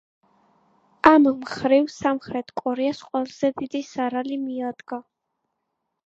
[1.09, 4.99] ამ მხრივ სამხრეთ კორეას ყველაზე დიდი ზარალი მიადგა.